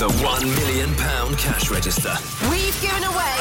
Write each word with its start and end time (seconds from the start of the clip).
The 0.00 0.08
£1 0.08 0.56
million 0.56 0.94
cash 1.36 1.70
register. 1.70 2.14
We've 2.50 2.80
given 2.80 3.04
away 3.04 3.36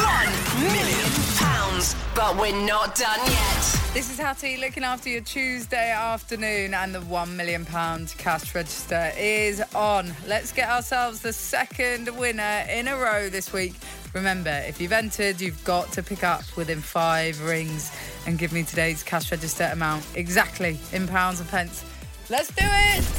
one 0.00 0.64
million 0.64 1.10
pounds, 1.36 1.94
but 2.14 2.40
we're 2.40 2.58
not 2.66 2.94
done 2.94 3.20
yet. 3.26 3.80
This 3.92 4.10
is 4.10 4.18
Hattie 4.18 4.56
looking 4.56 4.82
after 4.82 5.10
your 5.10 5.20
Tuesday 5.20 5.92
afternoon, 5.92 6.72
and 6.72 6.94
the 6.94 7.00
£1 7.00 7.36
million 7.36 7.66
cash 7.66 8.54
register 8.54 9.12
is 9.18 9.62
on. 9.74 10.10
Let's 10.26 10.52
get 10.52 10.70
ourselves 10.70 11.20
the 11.20 11.34
second 11.34 12.16
winner 12.16 12.64
in 12.70 12.88
a 12.88 12.96
row 12.96 13.28
this 13.28 13.52
week. 13.52 13.74
Remember, 14.14 14.62
if 14.66 14.80
you've 14.80 14.92
entered, 14.92 15.38
you've 15.38 15.62
got 15.64 15.92
to 15.92 16.02
pick 16.02 16.24
up 16.24 16.44
within 16.56 16.80
five 16.80 17.44
rings 17.44 17.92
and 18.26 18.38
give 18.38 18.54
me 18.54 18.62
today's 18.62 19.02
cash 19.02 19.30
register 19.30 19.68
amount 19.70 20.06
exactly 20.14 20.78
in 20.94 21.06
pounds 21.06 21.40
and 21.40 21.48
pence. 21.50 21.84
Let's 22.30 22.48
do 22.48 22.64
it! 22.64 23.17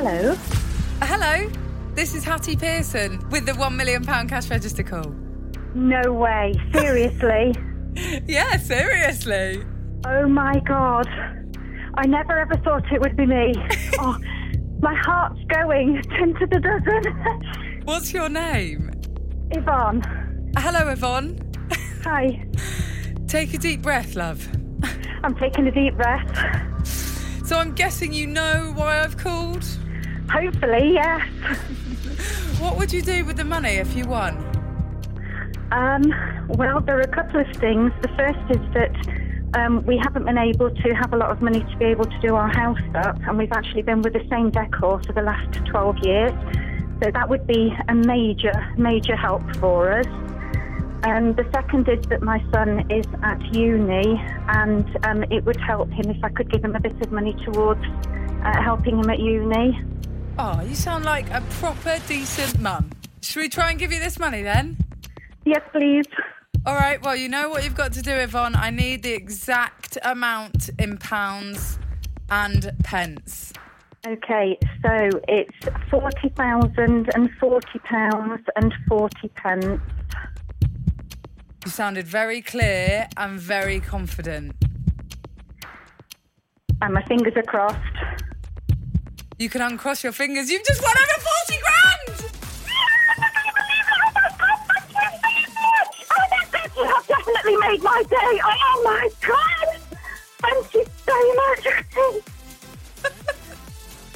Hello. 0.00 0.30
Uh, 0.30 1.06
Hello, 1.06 1.50
this 1.94 2.14
is 2.14 2.22
Hattie 2.22 2.54
Pearson 2.54 3.18
with 3.30 3.46
the 3.46 3.50
£1 3.50 3.74
million 3.74 4.04
cash 4.04 4.48
register 4.48 4.84
call. 4.84 5.12
No 5.74 6.12
way. 6.12 6.54
Seriously. 6.72 7.52
Yeah, 8.24 8.58
seriously. 8.58 9.64
oh 10.06 10.28
my 10.28 10.60
god. 10.60 11.08
I 11.94 12.06
never 12.06 12.38
ever 12.38 12.56
thought 12.58 12.84
it 12.92 13.00
would 13.00 13.16
be 13.16 13.26
me. 13.26 13.54
oh, 13.98 14.16
my 14.80 14.94
heart's 14.94 15.42
going. 15.48 16.00
Ten 16.16 16.32
to 16.34 16.46
the 16.46 16.60
dozen. 16.60 17.82
What's 17.84 18.12
your 18.12 18.28
name? 18.28 18.92
Yvonne. 19.50 20.52
Hello, 20.58 20.88
Yvonne. 20.90 21.40
Hi. 22.04 22.46
Take 23.26 23.52
a 23.54 23.58
deep 23.58 23.82
breath, 23.82 24.14
love. 24.14 24.46
I'm 25.24 25.34
taking 25.34 25.66
a 25.66 25.72
deep 25.72 25.96
breath. 25.96 26.86
So 27.44 27.58
I'm 27.58 27.72
guessing 27.72 28.12
you 28.12 28.28
know 28.28 28.72
why 28.76 29.00
I've 29.00 29.16
called? 29.16 29.66
Hopefully, 30.30 30.92
yes. 30.94 31.28
What 32.58 32.76
would 32.76 32.92
you 32.92 33.02
do 33.02 33.24
with 33.24 33.36
the 33.36 33.44
money 33.44 33.74
if 33.74 33.94
you 33.94 34.04
won? 34.04 34.34
Um, 35.70 36.02
well, 36.48 36.80
there 36.80 36.98
are 36.98 37.02
a 37.02 37.08
couple 37.08 37.40
of 37.40 37.46
things. 37.56 37.92
The 38.02 38.08
first 38.08 38.40
is 38.50 38.72
that 38.74 38.92
um, 39.54 39.86
we 39.86 39.96
haven't 39.96 40.24
been 40.24 40.38
able 40.38 40.70
to 40.70 40.94
have 40.94 41.12
a 41.12 41.16
lot 41.16 41.30
of 41.30 41.40
money 41.40 41.60
to 41.60 41.76
be 41.76 41.84
able 41.84 42.04
to 42.04 42.18
do 42.20 42.34
our 42.34 42.48
house 42.48 42.80
up, 42.96 43.16
and 43.28 43.38
we've 43.38 43.52
actually 43.52 43.82
been 43.82 44.02
with 44.02 44.12
the 44.12 44.26
same 44.28 44.50
decor 44.50 45.00
for 45.06 45.12
the 45.12 45.22
last 45.22 45.64
12 45.66 45.98
years. 46.02 46.32
So 47.00 47.12
that 47.12 47.28
would 47.28 47.46
be 47.46 47.72
a 47.88 47.94
major, 47.94 48.74
major 48.76 49.14
help 49.14 49.42
for 49.56 49.92
us. 49.92 50.06
And 51.04 51.36
the 51.36 51.48
second 51.52 51.88
is 51.88 52.04
that 52.08 52.22
my 52.22 52.42
son 52.52 52.90
is 52.90 53.06
at 53.22 53.40
uni, 53.54 54.20
and 54.48 55.06
um, 55.06 55.22
it 55.30 55.44
would 55.44 55.60
help 55.60 55.90
him 55.92 56.10
if 56.10 56.22
I 56.24 56.28
could 56.30 56.50
give 56.50 56.64
him 56.64 56.74
a 56.74 56.80
bit 56.80 57.00
of 57.00 57.12
money 57.12 57.34
towards 57.44 57.84
uh, 58.44 58.62
helping 58.62 58.98
him 58.98 59.08
at 59.08 59.20
uni. 59.20 59.80
Oh, 60.40 60.62
you 60.62 60.76
sound 60.76 61.04
like 61.04 61.28
a 61.30 61.40
proper 61.58 61.98
decent 62.06 62.60
mum. 62.60 62.90
Should 63.22 63.40
we 63.40 63.48
try 63.48 63.70
and 63.70 63.78
give 63.78 63.90
you 63.90 63.98
this 63.98 64.20
money 64.20 64.42
then? 64.42 64.76
Yes, 65.44 65.62
please. 65.72 66.06
All 66.64 66.76
right, 66.76 67.02
well, 67.02 67.16
you 67.16 67.28
know 67.28 67.48
what 67.48 67.64
you've 67.64 67.74
got 67.74 67.92
to 67.94 68.02
do, 68.02 68.12
Yvonne. 68.12 68.54
I 68.54 68.70
need 68.70 69.02
the 69.02 69.14
exact 69.14 69.98
amount 70.04 70.70
in 70.78 70.96
pounds 70.96 71.80
and 72.30 72.70
pence. 72.84 73.52
Okay, 74.06 74.56
so 74.80 75.10
it's 75.26 75.90
forty 75.90 76.28
thousand 76.28 77.10
and 77.16 77.30
forty 77.40 77.80
pounds 77.80 78.42
and 78.54 78.72
forty 78.88 79.28
pence. 79.34 79.80
You 81.64 81.70
sounded 81.72 82.06
very 82.06 82.42
clear 82.42 83.08
and 83.16 83.40
very 83.40 83.80
confident. 83.80 84.54
And 86.80 86.94
my 86.94 87.02
fingers 87.06 87.32
are 87.34 87.42
crossed. 87.42 87.76
You 89.38 89.48
can 89.48 89.62
uncross 89.62 90.02
your 90.02 90.10
fingers. 90.12 90.50
You've 90.50 90.64
just 90.64 90.82
won 90.82 90.92
over 90.96 91.20
40 91.46 91.60
grand! 91.62 92.32
I 96.10 96.26
don't 96.28 96.48
think 96.50 96.76
you 96.76 96.82
have 96.84 97.06
definitely 97.06 97.56
made 97.58 97.80
my 97.80 98.02
day. 98.10 98.40
Oh 98.44 98.82
my 98.84 99.08
god! 99.20 99.78
Thank 100.40 100.74
you 100.74 100.84
so 101.06 101.34
much. 101.34 101.66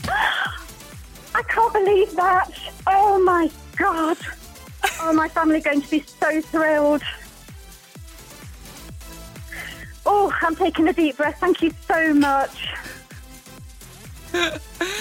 I 1.37 1.43
can't 1.43 1.73
believe 1.73 2.17
that. 2.17 2.51
Oh 2.89 3.23
my 3.23 3.49
god. 3.77 4.19
Oh, 5.01 5.13
my 5.13 5.29
family 5.29 5.59
are 5.59 5.61
going 5.61 5.83
to 5.83 5.91
be 5.91 6.01
so 6.03 6.41
thrilled. 6.41 7.03
Oh, 10.05 10.37
I'm 10.43 10.57
taking 10.57 10.89
a 10.89 10.93
deep 10.93 11.17
breath. 11.17 11.39
Thank 11.39 11.63
you 11.63 11.73
so 11.87 12.13
much. 12.13 12.69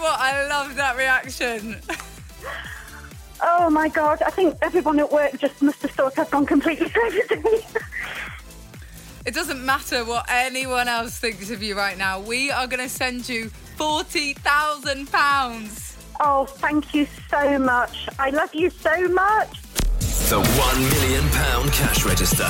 you 0.00 0.02
what, 0.02 0.18
I 0.20 0.46
love 0.48 0.76
that 0.76 0.96
reaction. 0.96 1.76
Oh 3.42 3.70
my 3.70 3.88
god, 3.88 4.20
I 4.22 4.30
think 4.30 4.56
everyone 4.62 5.00
at 5.00 5.10
work 5.10 5.36
just 5.38 5.60
must 5.62 5.80
have 5.82 5.90
thought 5.92 6.18
I've 6.18 6.30
gone 6.30 6.44
completely 6.46 6.90
crazy. 6.90 7.20
It 9.26 9.34
doesn't 9.34 9.62
matter 9.64 10.04
what 10.04 10.26
anyone 10.30 10.86
else 10.88 11.18
thinks 11.18 11.50
of 11.50 11.62
you 11.62 11.76
right 11.76 11.98
now. 11.98 12.20
We 12.20 12.50
are 12.50 12.66
going 12.66 12.80
to 12.80 12.88
send 12.88 13.28
you 13.28 13.50
£40,000. 13.76 15.96
oh, 16.20 16.46
thank 16.46 16.94
you 16.94 17.06
so 17.28 17.58
much. 17.58 18.08
I 18.18 18.30
love 18.30 18.54
you 18.54 18.70
so 18.70 19.08
much. 19.08 19.60
The 20.30 20.40
£1 20.42 21.02
million 21.02 21.28
cash 21.70 22.06
register. 22.06 22.48